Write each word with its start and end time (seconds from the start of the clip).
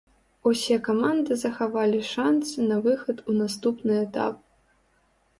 Усе 0.51 0.75
каманды 0.85 1.35
захавалі 1.41 1.99
шанцы 2.13 2.65
на 2.71 2.77
выхад 2.85 3.17
у 3.33 3.35
наступны 3.43 3.99
этап. 4.05 4.35